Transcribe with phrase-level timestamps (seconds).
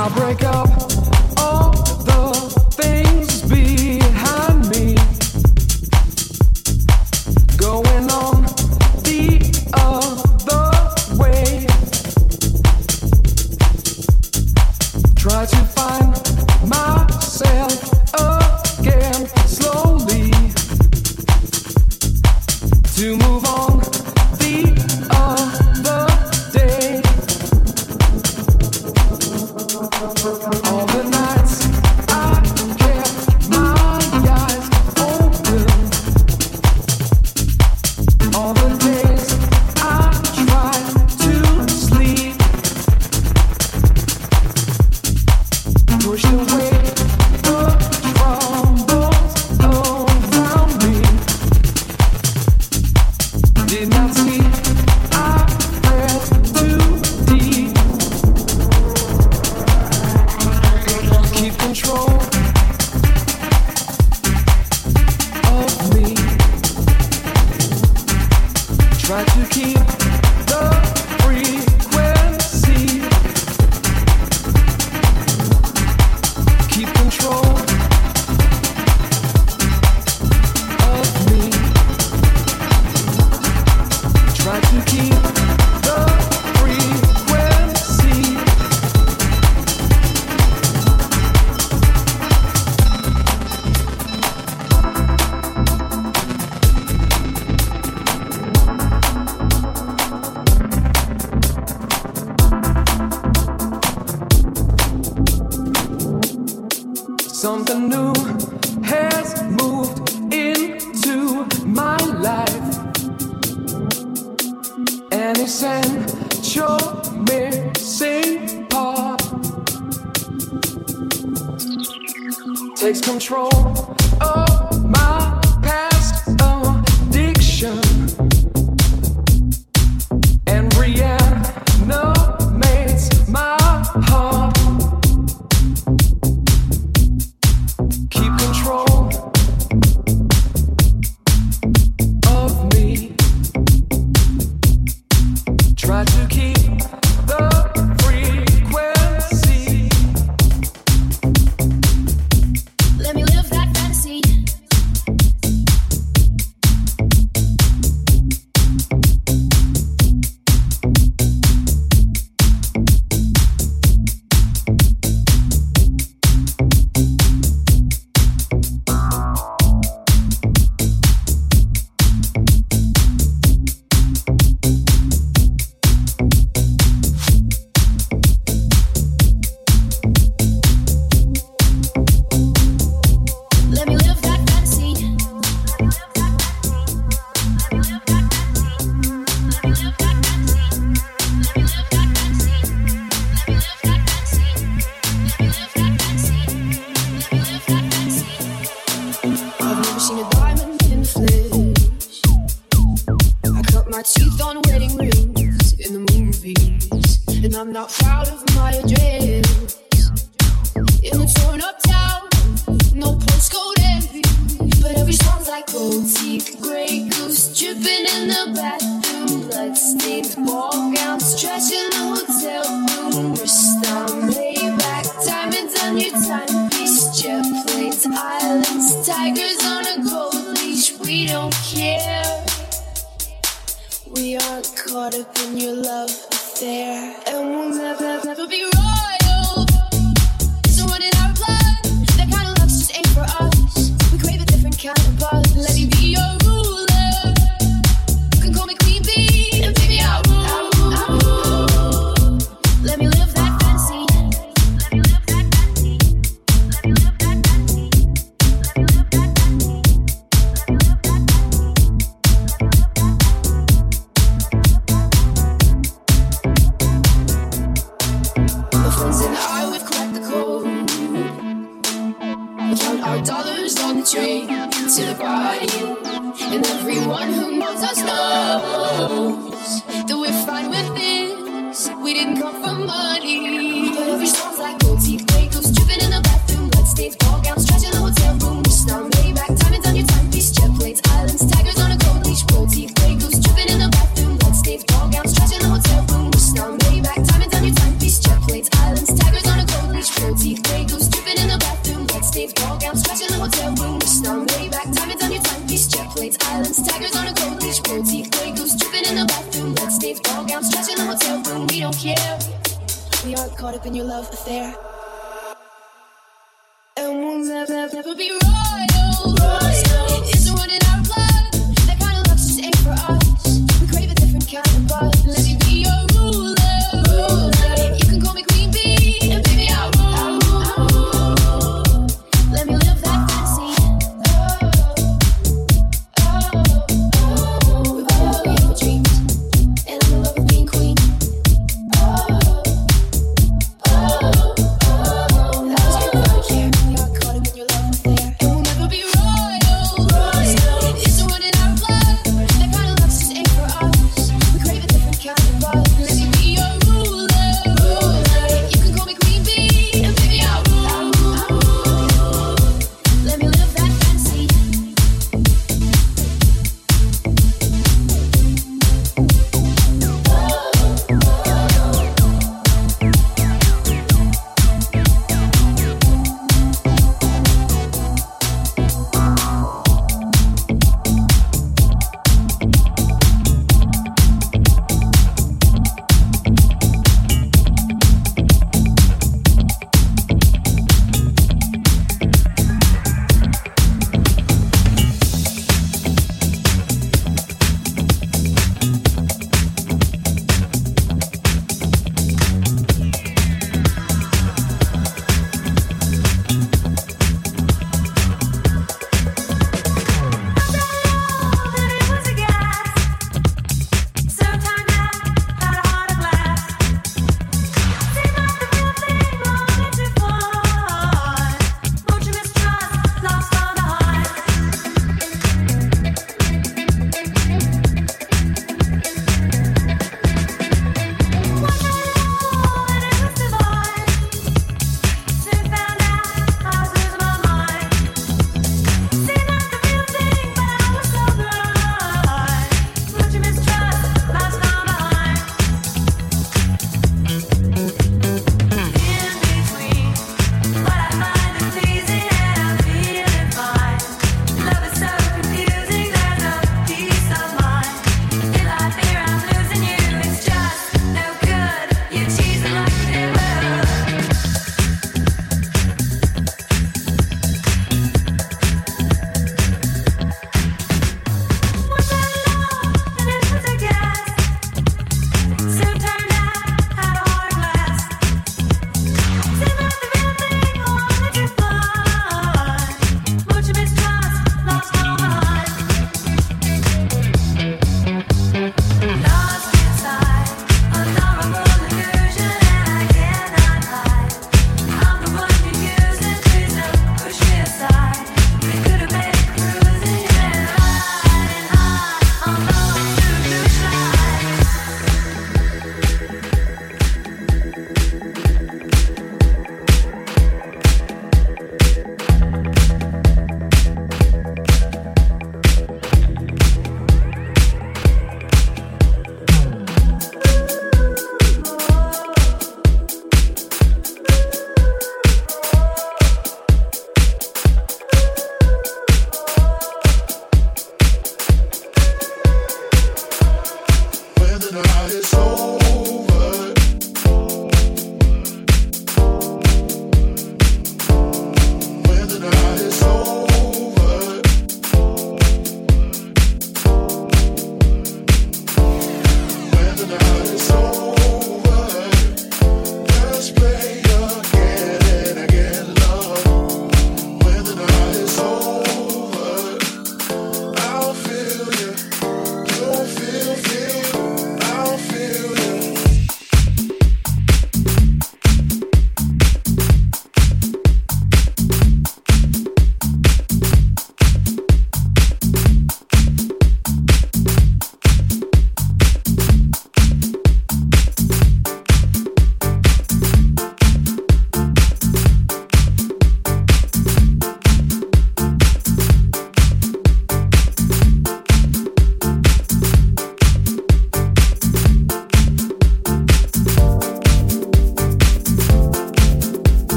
[0.00, 0.97] I'll break up.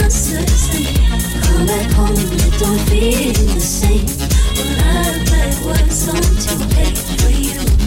[0.00, 1.44] monsters think.
[1.44, 4.06] Come back home, it don't feel the same.
[4.56, 6.64] Well, I play what's on to
[7.22, 7.79] for you.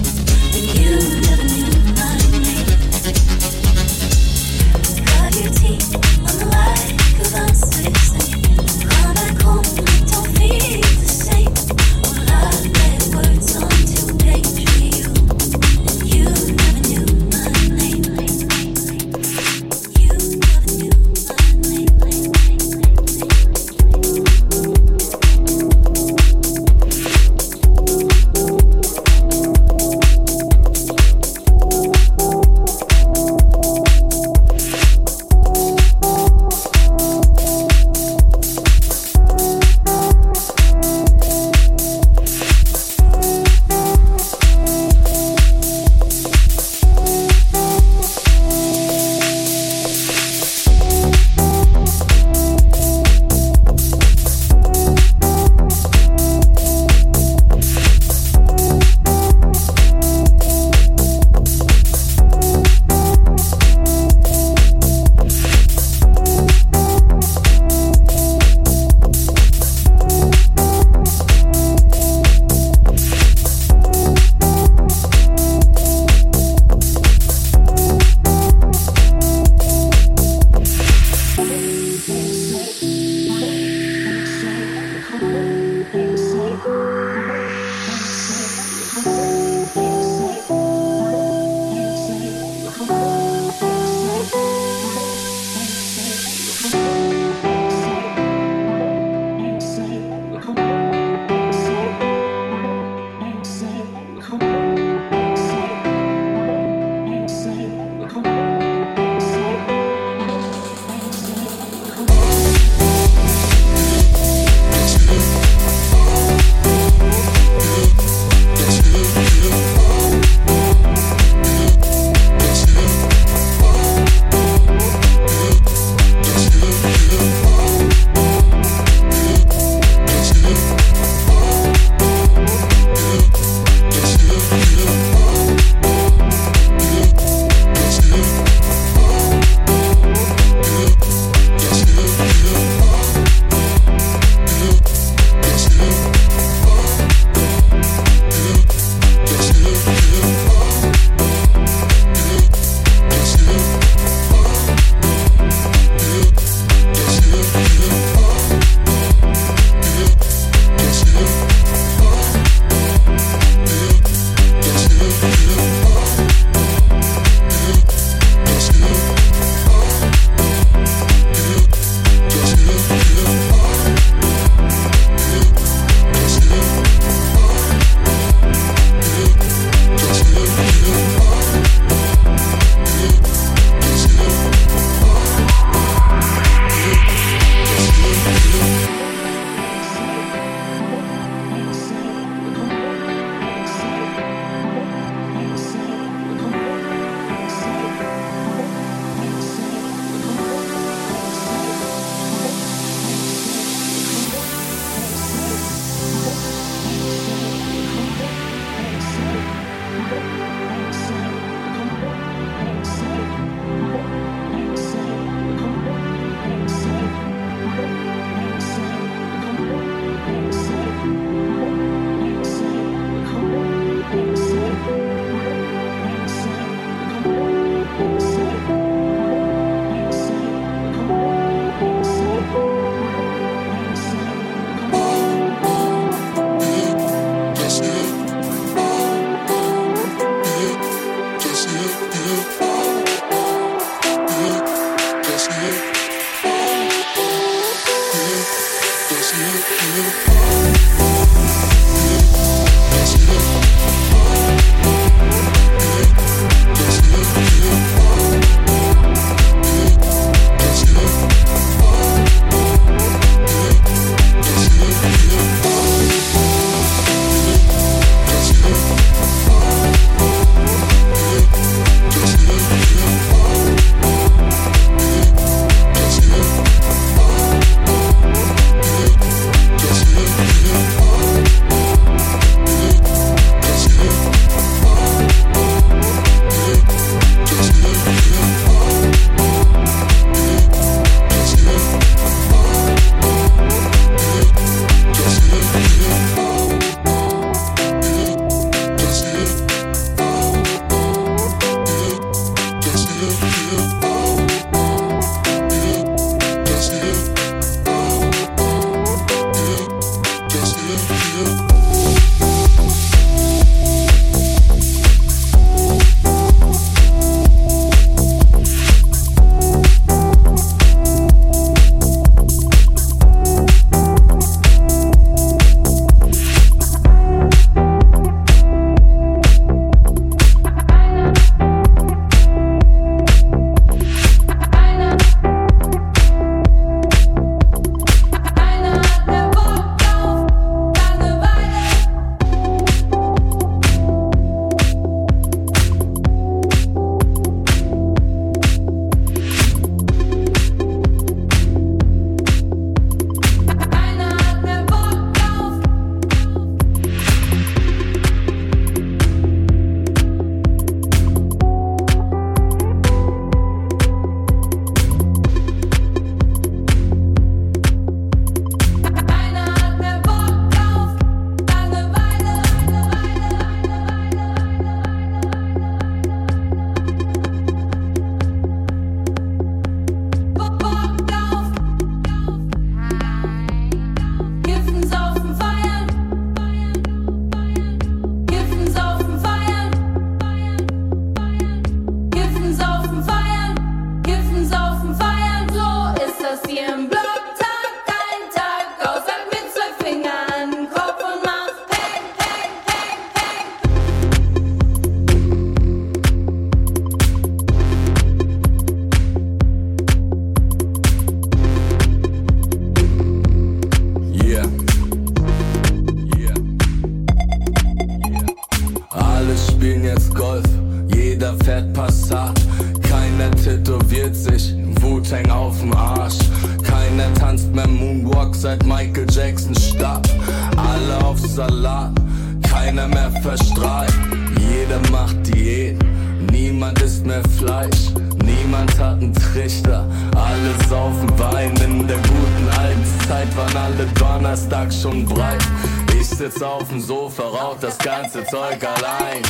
[449.24, 449.42] rein.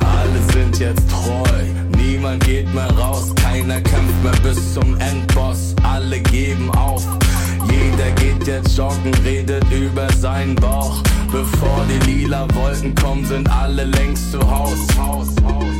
[0.00, 1.62] Alle sind jetzt treu,
[1.96, 7.06] niemand geht mehr raus, keiner kämpft mehr bis zum Endboss, alle geben auf.
[7.70, 11.02] Jeder geht jetzt joggen, redet über seinen Bauch.
[11.30, 14.78] Bevor die lila Wolken kommen, sind alle längst zu Haus.
[14.98, 15.71] Haus, Haus.